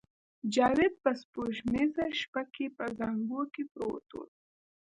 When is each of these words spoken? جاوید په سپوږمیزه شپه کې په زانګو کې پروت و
جاوید 0.53 0.93
په 1.03 1.11
سپوږمیزه 1.21 2.05
شپه 2.19 2.41
کې 2.53 2.65
په 2.77 2.85
زانګو 2.97 3.41
کې 3.53 3.63
پروت 3.71 4.07
و 4.13 4.17